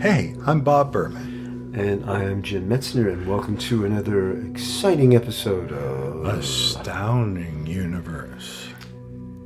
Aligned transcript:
Hey, 0.00 0.36
I'm 0.46 0.60
Bob 0.60 0.92
Berman. 0.92 1.74
And 1.76 2.08
I 2.08 2.22
am 2.22 2.40
Jim 2.40 2.68
Metzner, 2.68 3.12
and 3.12 3.26
welcome 3.26 3.58
to 3.58 3.84
another 3.84 4.40
exciting 4.46 5.16
episode 5.16 5.72
of. 5.72 6.24
Astounding 6.24 7.66
Universe. 7.66 8.68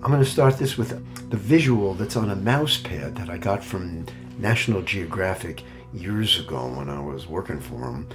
I'm 0.02 0.10
going 0.10 0.22
to 0.22 0.30
start 0.30 0.58
this 0.58 0.76
with 0.76 0.90
the 1.30 1.36
visual 1.38 1.94
that's 1.94 2.16
on 2.16 2.28
a 2.28 2.36
mouse 2.36 2.76
pad 2.76 3.16
that 3.16 3.30
I 3.30 3.38
got 3.38 3.64
from 3.64 4.04
National 4.36 4.82
Geographic 4.82 5.62
years 5.94 6.38
ago 6.38 6.66
when 6.66 6.90
I 6.90 7.00
was 7.00 7.26
working 7.26 7.58
for 7.58 7.80
them. 7.80 8.06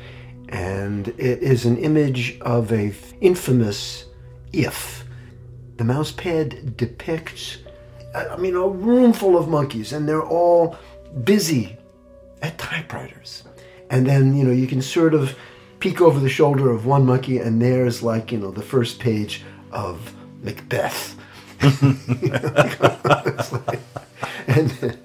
And 0.49 1.08
it 1.08 1.41
is 1.41 1.66
an 1.66 1.77
image 1.77 2.40
of 2.41 2.72
a 2.72 2.94
infamous 3.20 4.05
if. 4.54 5.05
The 5.77 5.84
mouse 5.84 6.12
pad 6.12 6.77
depicts, 6.77 7.58
I 8.13 8.38
mean, 8.38 8.54
a 8.54 8.68
room 8.68 9.12
full 9.12 9.40
of 9.40 9.48
monkeys, 9.49 9.91
and 9.91 10.08
they're 10.08 10.21
all 10.21 10.77
busy 11.24 11.77
at 12.41 12.57
typewriters. 12.57 13.43
And 13.90 14.05
then, 14.05 14.35
you 14.35 14.43
know, 14.43 14.52
you 14.52 14.68
can 14.68 14.82
sort 14.82 15.13
of 15.13 15.38
peek 15.80 16.02
over 16.02 16.20
the 16.20 16.30
shoulder 16.30 16.70
of 16.70 16.85
one 16.85 17.05
monkey, 17.05 17.38
and 17.38 17.62
there's 17.62 18.04
like, 18.04 18.32
you 18.32 18.38
know, 18.40 18.52
the 18.52 18.62
first 18.62 18.99
page 18.99 19.43
of 19.71 20.13
Macbeth. 20.41 21.15
Like- 23.68 23.80
and 24.48 24.98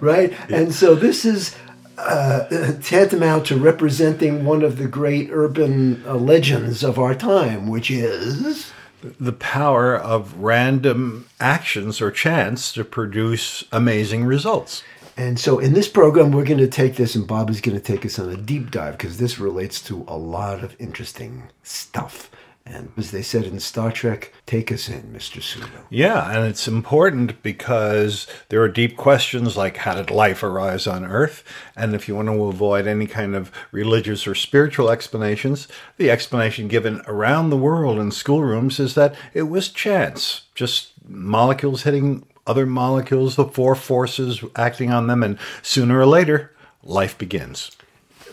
right? 0.00 0.32
And 0.50 0.74
so 0.74 0.94
this 0.94 1.24
is 1.24 1.56
uh, 1.98 2.72
tantamount 2.82 3.46
to 3.46 3.56
representing 3.56 4.44
one 4.44 4.62
of 4.62 4.78
the 4.78 4.88
great 4.88 5.30
urban 5.32 6.02
uh, 6.06 6.14
legends 6.14 6.82
of 6.82 6.98
our 6.98 7.14
time, 7.14 7.68
which 7.68 7.90
is. 7.90 8.72
The 9.20 9.32
power 9.32 9.94
of 9.96 10.34
random 10.38 11.26
actions 11.38 12.00
or 12.00 12.10
chance 12.10 12.72
to 12.72 12.84
produce 12.84 13.64
amazing 13.70 14.24
results. 14.24 14.82
And 15.16 15.38
so 15.38 15.58
in 15.58 15.74
this 15.74 15.88
program, 15.88 16.32
we're 16.32 16.44
going 16.44 16.58
to 16.58 16.68
take 16.68 16.96
this, 16.96 17.14
and 17.14 17.26
Bob 17.26 17.48
is 17.50 17.60
going 17.60 17.78
to 17.78 17.84
take 17.84 18.04
us 18.04 18.18
on 18.18 18.28
a 18.28 18.36
deep 18.36 18.70
dive 18.70 18.98
because 18.98 19.18
this 19.18 19.38
relates 19.38 19.80
to 19.82 20.04
a 20.08 20.16
lot 20.16 20.64
of 20.64 20.76
interesting 20.80 21.44
stuff. 21.62 22.30
And 22.66 22.90
as 22.96 23.10
they 23.10 23.20
said 23.20 23.44
in 23.44 23.60
Star 23.60 23.92
Trek, 23.92 24.32
take 24.46 24.72
us 24.72 24.88
in, 24.88 25.12
Mr. 25.12 25.42
Sulu. 25.42 25.66
Yeah, 25.90 26.30
and 26.30 26.46
it's 26.48 26.66
important 26.66 27.42
because 27.42 28.26
there 28.48 28.62
are 28.62 28.70
deep 28.70 28.96
questions 28.96 29.54
like 29.54 29.76
how 29.76 29.94
did 29.94 30.10
life 30.10 30.42
arise 30.42 30.86
on 30.86 31.04
Earth? 31.04 31.44
And 31.76 31.94
if 31.94 32.08
you 32.08 32.16
want 32.16 32.28
to 32.28 32.44
avoid 32.44 32.86
any 32.86 33.06
kind 33.06 33.34
of 33.34 33.52
religious 33.70 34.26
or 34.26 34.34
spiritual 34.34 34.88
explanations, 34.88 35.68
the 35.98 36.10
explanation 36.10 36.66
given 36.66 37.02
around 37.06 37.50
the 37.50 37.58
world 37.58 37.98
in 37.98 38.10
schoolrooms 38.10 38.80
is 38.80 38.94
that 38.94 39.14
it 39.34 39.42
was 39.42 39.68
chance, 39.68 40.44
just 40.54 40.92
molecules 41.06 41.82
hitting 41.82 42.26
other 42.46 42.66
molecules, 42.66 43.36
the 43.36 43.44
four 43.44 43.74
forces 43.74 44.44
acting 44.56 44.90
on 44.90 45.06
them, 45.06 45.22
and 45.22 45.38
sooner 45.62 45.98
or 45.98 46.06
later, 46.06 46.52
life 46.82 47.16
begins. 47.16 47.70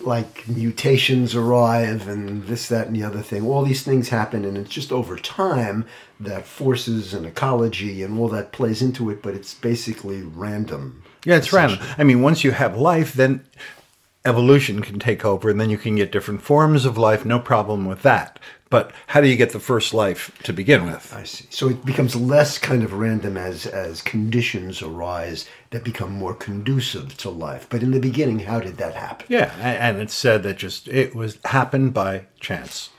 Like 0.02 0.48
mutations 0.48 1.36
arrive, 1.36 2.08
and 2.08 2.44
this, 2.46 2.68
that, 2.70 2.88
and 2.88 2.96
the 2.96 3.04
other 3.04 3.22
thing. 3.22 3.46
All 3.46 3.64
these 3.64 3.84
things 3.84 4.10
happen, 4.10 4.46
and 4.46 4.58
it's 4.58 4.70
just 4.70 4.92
over 4.92 5.16
time 5.16 5.86
that 6.20 6.46
forces 6.46 7.14
and 7.14 7.26
ecology 7.26 8.02
and 8.04 8.18
all 8.20 8.28
that 8.30 8.52
plays 8.52 8.82
into 8.82 9.10
it, 9.10 9.22
but 9.22 9.36
it's 9.36 9.54
basically 9.54 10.22
random. 10.24 11.04
Yeah, 11.24 11.38
it's 11.38 11.54
random. 11.54 11.80
I 11.98 12.04
mean, 12.04 12.22
once 12.22 12.44
you 12.44 12.52
have 12.52 12.76
life, 12.76 13.14
then 13.14 13.46
evolution 14.26 14.82
can 14.82 15.00
take 15.00 15.24
over, 15.24 15.50
and 15.50 15.62
then 15.62 15.70
you 15.70 15.78
can 15.78 15.96
get 15.96 16.12
different 16.12 16.42
forms 16.42 16.84
of 16.86 16.98
life. 16.98 17.24
No 17.24 17.40
problem 17.40 17.86
with 17.86 18.02
that. 18.02 18.40
But 18.72 18.94
how 19.08 19.20
do 19.22 19.28
you 19.28 19.36
get 19.36 19.52
the 19.52 19.59
first 19.59 19.94
life 19.94 20.32
to 20.44 20.54
begin 20.54 20.86
with? 20.86 21.14
I 21.14 21.24
see. 21.24 21.46
So 21.50 21.70
it 21.70 21.86
becomes 21.86 22.16
less 22.16 22.58
kind 22.58 22.84
of 22.84 22.94
random 22.94 23.38
as 23.38 23.68
as 23.68 24.02
conditions 24.02 24.82
arise 24.82 25.48
that 25.70 25.84
become 25.84 26.14
more 26.14 26.34
conducive 26.34 27.18
to 27.18 27.30
life. 27.30 27.68
But 27.70 27.84
in 27.84 27.92
the 27.92 28.00
beginning, 28.00 28.40
how 28.40 28.62
did 28.62 28.78
that 28.78 28.96
happen? 28.96 29.28
Yeah, 29.30 29.54
and 29.59 30.00
it's 30.00 30.16
said 30.16 30.42
that 30.44 30.58
just 30.58 30.88
it 30.88 31.14
was 31.14 31.38
happened 31.46 31.94
by 31.94 32.26
chance. 32.40 32.90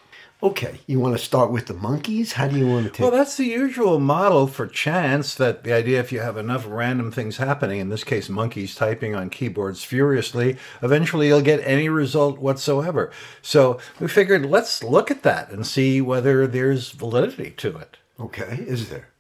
Okay, 0.42 0.80
you 0.88 0.98
want 0.98 1.16
to 1.16 1.22
start 1.22 1.52
with 1.52 1.66
the 1.66 1.74
monkeys? 1.74 2.32
How 2.32 2.48
do 2.48 2.58
you 2.58 2.66
want 2.66 2.86
to 2.86 2.90
take? 2.90 3.00
Well, 3.00 3.12
that's 3.12 3.36
the 3.36 3.44
usual 3.44 4.00
model 4.00 4.48
for 4.48 4.66
chance. 4.66 5.36
That 5.36 5.62
the 5.62 5.72
idea, 5.72 6.00
if 6.00 6.10
you 6.10 6.18
have 6.18 6.36
enough 6.36 6.64
random 6.66 7.12
things 7.12 7.36
happening, 7.36 7.78
in 7.78 7.90
this 7.90 8.02
case, 8.02 8.28
monkeys 8.28 8.74
typing 8.74 9.14
on 9.14 9.30
keyboards 9.30 9.84
furiously, 9.84 10.56
eventually 10.82 11.28
you'll 11.28 11.42
get 11.42 11.60
any 11.64 11.88
result 11.88 12.40
whatsoever. 12.40 13.12
So 13.40 13.78
we 14.00 14.08
figured 14.08 14.44
let's 14.44 14.82
look 14.82 15.12
at 15.12 15.22
that 15.22 15.50
and 15.50 15.64
see 15.64 16.00
whether 16.00 16.48
there's 16.48 16.90
validity 16.90 17.50
to 17.58 17.76
it. 17.76 17.98
okay, 18.18 18.64
is 18.66 18.88
there? 18.88 19.10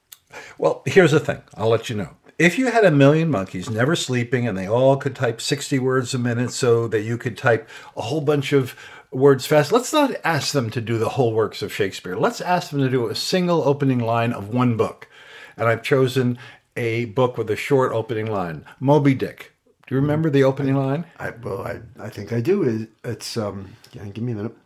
Well, 0.58 0.82
here's 0.86 1.12
the 1.12 1.20
thing. 1.20 1.42
I'll 1.54 1.68
let 1.68 1.88
you 1.88 1.94
know. 1.94 2.16
If 2.38 2.58
you 2.58 2.72
had 2.72 2.84
a 2.84 2.90
million 2.90 3.30
monkeys 3.30 3.70
never 3.70 3.94
sleeping 3.94 4.48
and 4.48 4.58
they 4.58 4.66
all 4.66 4.96
could 4.96 5.14
type 5.14 5.40
60 5.40 5.78
words 5.78 6.14
a 6.14 6.18
minute 6.18 6.50
so 6.50 6.88
that 6.88 7.02
you 7.02 7.16
could 7.16 7.36
type 7.36 7.68
a 7.96 8.02
whole 8.02 8.22
bunch 8.22 8.52
of 8.52 8.74
words 9.12 9.46
fast, 9.46 9.72
let's 9.72 9.92
not 9.92 10.14
ask 10.24 10.52
them 10.52 10.70
to 10.70 10.80
do 10.80 10.98
the 10.98 11.10
whole 11.10 11.32
works 11.32 11.62
of 11.62 11.72
Shakespeare. 11.72 12.16
Let's 12.16 12.40
ask 12.40 12.70
them 12.70 12.80
to 12.80 12.88
do 12.90 13.08
a 13.08 13.14
single 13.14 13.62
opening 13.68 13.98
line 13.98 14.32
of 14.32 14.48
one 14.48 14.76
book. 14.76 15.08
And 15.56 15.68
I've 15.68 15.82
chosen 15.82 16.38
a 16.76 17.04
book 17.06 17.36
with 17.36 17.50
a 17.50 17.56
short 17.56 17.92
opening 17.92 18.26
line 18.30 18.64
Moby 18.80 19.14
Dick. 19.14 19.52
Do 19.86 19.94
you 19.94 20.00
remember 20.00 20.30
the 20.30 20.44
opening 20.44 20.74
line? 20.76 21.04
I 21.18 21.30
well, 21.30 21.60
I 21.62 21.80
I 22.00 22.08
think 22.08 22.32
I 22.32 22.40
do. 22.40 22.62
It- 22.62 22.90
It's 23.04 23.36
um. 23.36 23.72
Give 23.92 24.18
me 24.24 24.32
a 24.32 24.34
minute. 24.36 24.56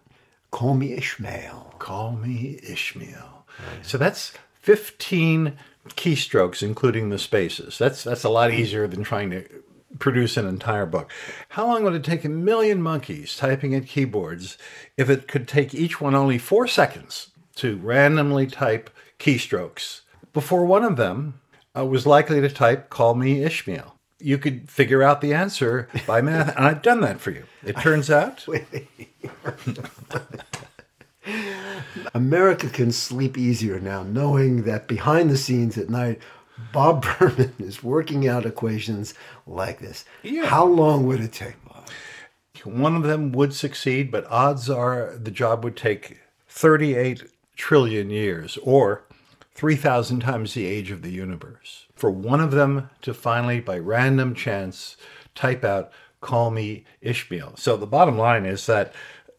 Call 0.53 0.75
me 0.75 0.93
Ishmael. 0.95 1.75
Call 1.81 2.13
me 2.13 2.61
Ishmael. 2.63 3.45
So 3.83 3.99
that's 3.99 4.33
15 4.61 5.57
keystrokes, 5.89 6.63
including 6.63 7.11
the 7.11 7.19
spaces. 7.19 7.77
That's 7.79 8.05
that's 8.05 8.23
a 8.25 8.29
lot 8.29 8.53
easier 8.53 8.87
than 8.87 9.03
trying 9.03 9.31
to 9.31 9.45
produce 9.99 10.37
an 10.37 10.47
entire 10.47 10.87
book. 10.87 11.11
How 11.51 11.67
long 11.67 11.85
would 11.85 11.95
it 11.95 12.05
take 12.05 12.25
a 12.25 12.29
million 12.29 12.83
monkeys 12.83 13.37
typing 13.37 13.75
at 13.75 13.87
keyboards 13.87 14.59
if 14.97 15.11
it 15.11 15.29
could 15.29 15.49
take 15.49 15.75
each 15.75 16.01
one 16.01 16.15
only 16.15 16.39
four 16.39 16.67
seconds 16.67 17.31
to 17.57 17.77
randomly 17.77 18.47
type 18.47 18.91
keystrokes 19.19 20.03
before 20.33 20.67
one 20.67 20.85
of 20.85 20.97
them 20.97 21.41
uh, 21.77 21.85
was 21.85 22.07
likely 22.07 22.41
to 22.41 22.49
type 22.49 22.91
"Call 22.91 23.15
me 23.15 23.43
Ishmael"? 23.43 23.95
You 24.19 24.39
could 24.39 24.71
figure 24.71 25.03
out 25.03 25.21
the 25.21 25.35
answer 25.35 25.89
by 26.07 26.23
math, 26.23 26.57
and 26.57 26.67
I've 26.67 26.83
done 26.83 27.01
that 27.03 27.21
for 27.21 27.31
you. 27.31 27.45
It 27.65 27.77
turns 27.79 28.11
out 28.11 28.47
America 32.15 32.69
can 32.69 32.93
sleep 32.93 33.37
easier 33.37 33.81
now, 33.81 34.03
knowing 34.03 34.63
that 34.63 34.89
behind 34.89 35.31
the 35.31 35.37
scenes 35.37 35.77
at 35.77 35.91
night, 35.91 36.21
Bob 36.73 37.05
Berman 37.19 37.55
is 37.59 37.83
working 37.83 38.29
out 38.29 38.47
equations 38.47 39.15
like 39.47 39.79
this. 39.79 40.05
Yeah. 40.23 40.47
How 40.47 40.65
long 40.65 41.07
would 41.07 41.21
it 41.21 41.33
take, 41.33 41.63
Bob? 41.65 41.89
One 42.65 42.97
of 42.97 43.03
them 43.03 43.33
would 43.33 43.55
succeed, 43.55 44.11
but 44.11 44.27
odds 44.31 44.69
are 44.69 45.17
the 45.17 45.31
job 45.31 45.63
would 45.63 45.77
take 45.77 46.19
38 46.49 47.25
trillion 47.55 48.11
years, 48.11 48.59
or 48.63 49.05
3,000 49.55 50.21
times 50.21 50.55
the 50.55 50.67
age 50.67 50.91
of 50.91 51.03
the 51.03 51.11
universe, 51.11 51.87
for 51.95 52.11
one 52.11 52.41
of 52.41 52.51
them 52.51 52.91
to 53.03 53.15
finally, 53.15 53.61
by 53.61 53.79
random 53.79 54.35
chance, 54.35 54.97
type 55.35 55.65
out, 55.65 55.91
call 56.21 56.51
me 56.51 56.85
Ishmael. 57.01 57.55
So 57.57 57.77
the 57.77 57.87
bottom 57.87 58.19
line 58.19 58.45
is 58.45 58.67
that 58.67 58.93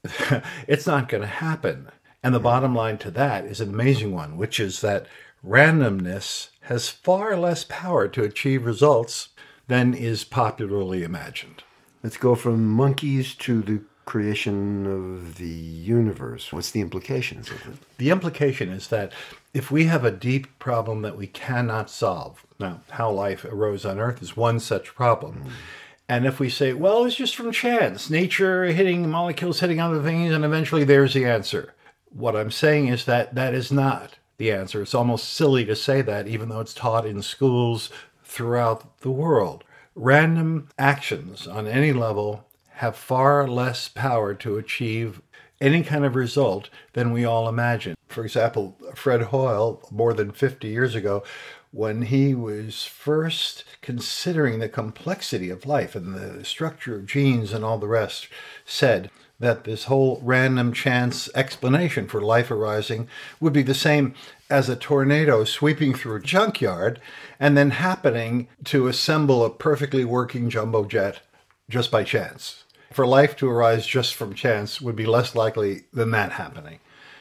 it's 0.67 0.87
not 0.87 1.09
going 1.09 1.21
to 1.21 1.27
happen. 1.27 1.89
And 2.23 2.33
the 2.33 2.39
bottom 2.39 2.73
line 2.73 2.97
to 2.99 3.11
that 3.11 3.45
is 3.45 3.61
an 3.61 3.69
amazing 3.69 4.11
one, 4.11 4.37
which 4.37 4.59
is 4.59 4.81
that 4.81 5.05
randomness 5.45 6.49
has 6.67 6.89
far 6.89 7.37
less 7.37 7.63
power 7.63 8.07
to 8.09 8.23
achieve 8.23 8.65
results 8.65 9.29
than 9.67 9.93
is 9.93 10.23
popularly 10.23 11.03
imagined. 11.03 11.63
Let's 12.03 12.17
go 12.17 12.35
from 12.35 12.67
monkeys 12.69 13.35
to 13.35 13.61
the 13.61 13.81
creation 14.05 14.85
of 14.85 15.35
the 15.35 15.47
universe. 15.47 16.51
What's 16.51 16.71
the 16.71 16.81
implications 16.81 17.49
of 17.49 17.67
it? 17.67 17.77
The 17.97 18.09
implication 18.09 18.69
is 18.69 18.87
that 18.89 19.13
if 19.53 19.71
we 19.71 19.85
have 19.85 20.03
a 20.03 20.11
deep 20.11 20.59
problem 20.59 21.01
that 21.03 21.17
we 21.17 21.27
cannot 21.27 21.89
solve, 21.89 22.45
now, 22.59 22.81
how 22.91 23.11
life 23.11 23.45
arose 23.45 23.85
on 23.85 23.99
Earth 23.99 24.21
is 24.21 24.35
one 24.35 24.59
such 24.59 24.95
problem. 24.95 25.35
Hmm. 25.35 25.49
And 26.09 26.25
if 26.25 26.39
we 26.39 26.49
say, 26.49 26.73
well, 26.73 27.05
it's 27.05 27.15
just 27.15 27.35
from 27.35 27.51
chance, 27.51 28.09
nature 28.09 28.65
hitting 28.65 29.09
molecules 29.09 29.59
hitting 29.59 29.79
other 29.79 30.01
things, 30.01 30.33
and 30.33 30.45
eventually 30.45 30.83
there's 30.83 31.13
the 31.13 31.25
answer. 31.25 31.73
What 32.09 32.35
I'm 32.35 32.51
saying 32.51 32.87
is 32.87 33.05
that 33.05 33.35
that 33.35 33.53
is 33.53 33.71
not 33.71 34.17
the 34.37 34.51
answer. 34.51 34.81
It's 34.81 34.93
almost 34.93 35.33
silly 35.33 35.65
to 35.65 35.75
say 35.75 36.01
that, 36.01 36.27
even 36.27 36.49
though 36.49 36.59
it's 36.59 36.73
taught 36.73 37.05
in 37.05 37.21
schools 37.21 37.89
throughout 38.23 38.99
the 39.01 39.11
world. 39.11 39.63
Random 39.95 40.69
actions 40.77 41.47
on 41.47 41.67
any 41.67 41.91
level 41.91 42.45
have 42.75 42.95
far 42.95 43.47
less 43.47 43.87
power 43.87 44.35
to 44.35 44.57
achieve 44.57 45.21
any 45.59 45.81
kind 45.81 46.05
of 46.05 46.15
result 46.15 46.69
than 46.93 47.11
we 47.11 47.25
all 47.25 47.49
imagine. 47.49 47.95
For 48.07 48.23
example, 48.23 48.77
Fred 48.93 49.23
Hoyle, 49.23 49.81
more 49.91 50.13
than 50.13 50.31
50 50.31 50.67
years 50.67 50.93
ago, 50.93 51.23
when 51.71 52.03
he 52.03 52.35
was 52.35 52.83
first 52.85 53.63
considering 53.81 54.59
the 54.59 54.69
complexity 54.69 55.49
of 55.49 55.65
life 55.65 55.95
and 55.95 56.13
the 56.13 56.45
structure 56.45 56.95
of 56.95 57.07
genes 57.07 57.53
and 57.53 57.65
all 57.65 57.79
the 57.79 57.87
rest, 57.87 58.27
said 58.65 59.09
that 59.39 59.63
this 59.63 59.85
whole 59.85 60.19
random 60.23 60.73
chance 60.73 61.29
explanation 61.35 62.07
for 62.07 62.21
life 62.21 62.49
arising 62.49 63.07
would 63.39 63.53
be 63.53 63.61
the 63.61 63.73
same 63.73 64.13
as 64.49 64.67
a 64.67 64.75
tornado 64.75 65.43
sweeping 65.43 65.93
through 65.93 66.15
a 66.15 66.21
junkyard 66.21 66.99
and 67.39 67.55
then 67.55 67.71
happening 67.71 68.47
to 68.63 68.87
assemble 68.87 69.45
a 69.45 69.49
perfectly 69.49 70.03
working 70.03 70.49
jumbo 70.49 70.85
jet 70.85 71.21
just 71.69 71.91
by 71.91 72.03
chance. 72.03 72.63
For 72.91 73.05
life 73.05 73.35
to 73.37 73.49
arise 73.49 73.85
just 73.85 74.15
from 74.15 74.33
chance 74.33 74.81
would 74.81 74.95
be 74.95 75.05
less 75.05 75.35
likely 75.35 75.83
than 75.93 76.11
that 76.11 76.31
happening. 76.31 76.79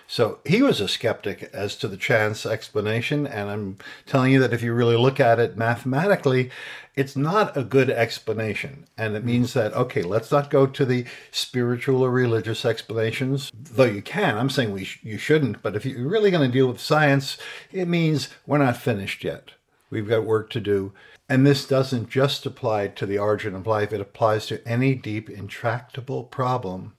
So 0.08 0.38
he 0.44 0.62
was 0.62 0.80
a 0.80 0.88
skeptic 0.88 1.50
as 1.52 1.74
to 1.76 1.88
the 1.88 1.96
chance 1.96 2.46
explanation, 2.46 3.26
and 3.26 3.50
I'm 3.50 3.78
telling 4.06 4.32
you 4.32 4.38
that 4.40 4.52
if 4.52 4.62
you 4.62 4.72
really 4.72 4.96
look 4.96 5.18
at 5.18 5.40
it 5.40 5.56
mathematically, 5.56 6.50
it's 6.94 7.16
not 7.16 7.56
a 7.56 7.64
good 7.64 7.90
explanation. 7.90 8.86
And 8.96 9.16
it 9.16 9.24
means 9.24 9.52
that, 9.52 9.74
okay, 9.74 10.02
let's 10.02 10.30
not 10.30 10.48
go 10.48 10.66
to 10.66 10.84
the 10.84 11.04
spiritual 11.30 12.02
or 12.02 12.10
religious 12.10 12.64
explanations, 12.64 13.50
though 13.52 13.84
you 13.84 14.00
can. 14.00 14.38
I'm 14.38 14.48
saying 14.48 14.72
we 14.72 14.84
sh- 14.84 15.00
you 15.02 15.18
shouldn't, 15.18 15.60
but 15.62 15.76
if 15.76 15.84
you're 15.84 16.08
really 16.08 16.30
going 16.30 16.48
to 16.48 16.52
deal 16.52 16.68
with 16.68 16.80
science, 16.80 17.36
it 17.72 17.86
means 17.86 18.30
we're 18.46 18.58
not 18.58 18.76
finished 18.76 19.24
yet. 19.24 19.50
We've 19.90 20.08
got 20.08 20.24
work 20.24 20.50
to 20.50 20.60
do. 20.60 20.92
And 21.28 21.44
this 21.44 21.66
doesn't 21.66 22.08
just 22.08 22.46
apply 22.46 22.88
to 22.88 23.06
the 23.06 23.18
origin 23.18 23.54
of 23.56 23.66
life, 23.66 23.92
it 23.92 24.00
applies 24.00 24.46
to 24.46 24.66
any 24.66 24.94
deep, 24.94 25.28
intractable 25.28 26.22
problem 26.24 26.94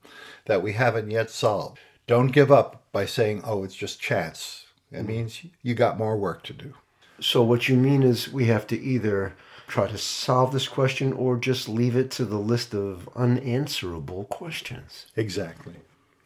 that 0.45 0.61
we 0.61 0.73
haven't 0.73 1.09
yet 1.09 1.29
solved. 1.29 1.79
Don't 2.07 2.31
give 2.31 2.51
up 2.51 2.83
by 2.91 3.05
saying, 3.05 3.41
oh, 3.43 3.63
it's 3.63 3.75
just 3.75 3.99
chance. 3.99 4.65
It 4.91 4.97
mm-hmm. 4.97 5.07
means 5.07 5.41
you 5.61 5.75
got 5.75 5.97
more 5.97 6.17
work 6.17 6.43
to 6.43 6.53
do. 6.53 6.73
So, 7.19 7.43
what 7.43 7.67
you 7.67 7.75
mean 7.75 8.03
is 8.03 8.31
we 8.31 8.45
have 8.45 8.67
to 8.67 8.79
either 8.79 9.35
try 9.67 9.87
to 9.87 9.97
solve 9.97 10.53
this 10.53 10.67
question 10.67 11.11
or 11.13 11.35
just 11.37 11.67
leave 11.67 11.95
it 11.95 12.09
to 12.11 12.25
the 12.25 12.37
list 12.37 12.73
of 12.73 13.09
unanswerable 13.15 14.23
questions. 14.25 15.07
Exactly. 15.15 15.75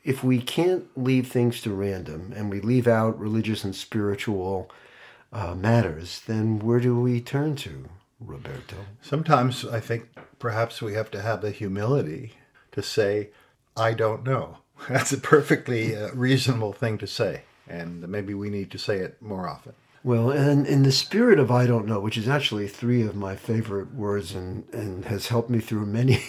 If 0.04 0.24
we 0.24 0.42
can't 0.42 0.86
leave 0.96 1.28
things 1.28 1.62
to 1.62 1.74
random 1.74 2.34
and 2.36 2.50
we 2.50 2.60
leave 2.60 2.88
out 2.88 3.20
religious 3.20 3.64
and 3.64 3.76
spiritual 3.76 4.70
uh, 5.34 5.56
matters, 5.56 6.22
then 6.28 6.60
where 6.60 6.80
do 6.80 7.00
we 7.00 7.22
turn 7.22 7.56
to, 7.58 7.86
Roberto? 8.20 8.78
Sometimes 9.02 9.66
I 9.66 9.80
think 9.80 10.10
perhaps 10.38 10.82
we 10.82 10.94
have 10.94 11.10
to 11.12 11.22
have 11.22 11.42
the 11.42 11.52
humility 11.52 12.34
to 12.72 12.84
say, 12.84 13.30
I 13.76 13.94
don't 13.94 14.24
know. 14.24 14.58
That's 14.90 15.12
a 15.12 15.18
perfectly 15.18 15.96
uh, 15.96 16.12
reasonable 16.14 16.74
thing 16.74 16.98
to 17.00 17.08
say, 17.08 17.44
and 17.68 18.08
maybe 18.08 18.34
we 18.34 18.50
need 18.50 18.72
to 18.72 18.78
say 18.78 18.98
it 18.98 19.22
more 19.22 19.48
often. 19.48 19.74
Well, 20.04 20.32
and 20.32 20.66
in 20.66 20.82
the 20.82 20.92
spirit 20.92 21.38
of 21.38 21.52
I 21.52 21.68
don't 21.68 21.86
know, 21.86 22.00
which 22.00 22.18
is 22.18 22.28
actually 22.28 22.68
three 22.68 23.04
of 23.04 23.16
my 23.16 23.36
favorite 23.36 23.94
words 23.94 24.34
and, 24.34 24.68
and 24.74 25.06
has 25.06 25.28
helped 25.28 25.52
me 25.52 25.60
through 25.60 25.86
many 25.86 26.24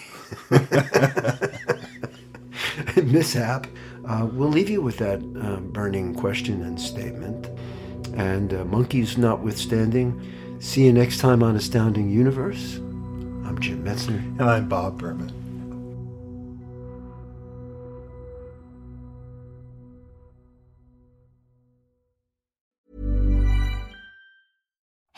mishap, 3.03 3.65
uh, 4.07 4.27
we'll 4.31 4.49
leave 4.49 4.69
you 4.69 4.81
with 4.81 4.97
that 4.97 5.19
uh, 5.41 5.59
burning 5.59 6.13
question 6.13 6.61
and 6.61 6.79
statement. 6.79 7.47
And 8.15 8.53
uh, 8.53 8.63
monkeys 8.65 9.17
notwithstanding, 9.17 10.21
see 10.59 10.85
you 10.85 10.93
next 10.93 11.17
time 11.17 11.41
on 11.41 11.55
Astounding 11.55 12.11
Universe. 12.11 12.75
I'm 12.75 13.57
Jim 13.59 13.83
Metzner. 13.83 14.19
And 14.39 14.43
I'm 14.43 14.69
Bob 14.69 14.99
Berman. 14.99 15.42